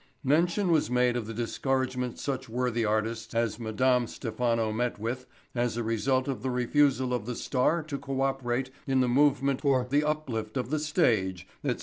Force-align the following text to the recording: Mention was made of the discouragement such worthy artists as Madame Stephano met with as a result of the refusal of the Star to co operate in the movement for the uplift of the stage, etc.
Mention 0.23 0.71
was 0.71 0.89
made 0.89 1.15
of 1.15 1.27
the 1.27 1.33
discouragement 1.35 2.17
such 2.17 2.49
worthy 2.49 2.83
artists 2.83 3.35
as 3.35 3.59
Madame 3.59 4.07
Stephano 4.07 4.71
met 4.71 4.97
with 4.97 5.27
as 5.53 5.77
a 5.77 5.83
result 5.83 6.27
of 6.27 6.41
the 6.41 6.49
refusal 6.49 7.13
of 7.13 7.27
the 7.27 7.35
Star 7.35 7.83
to 7.83 7.99
co 7.99 8.21
operate 8.21 8.71
in 8.87 9.01
the 9.01 9.07
movement 9.07 9.61
for 9.61 9.85
the 9.87 10.03
uplift 10.03 10.57
of 10.57 10.71
the 10.71 10.79
stage, 10.79 11.47
etc. 11.63 11.79